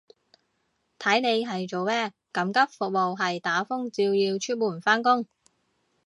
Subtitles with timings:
[0.97, 5.27] 睇你係做咩，緊急服務係打風照要出門返工